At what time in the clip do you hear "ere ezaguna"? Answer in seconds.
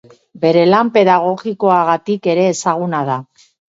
2.33-3.07